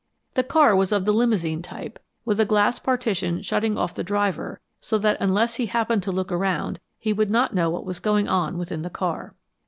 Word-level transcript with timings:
The 0.33 0.41
car 0.43 0.75
was 0.75 0.91
of 0.91 1.05
the 1.05 1.13
limousine 1.13 1.61
type, 1.61 1.99
with 2.25 2.39
a 2.39 2.43
glass 2.45 2.79
partition 2.79 3.43
shutting 3.43 3.77
off 3.77 3.93
the 3.93 4.03
driver 4.03 4.59
so 4.79 4.97
that 4.97 5.15
unless 5.21 5.57
he 5.57 5.67
happened 5.67 6.01
to 6.01 6.11
look 6.11 6.31
around 6.31 6.79
he 6.97 7.13
would 7.13 7.29
not 7.29 7.53
know 7.53 7.69
what 7.69 7.85
was 7.85 7.99
going 7.99 8.27
on 8.27 8.57
within 8.57 8.81
the 8.81 8.89
car. 8.89 9.35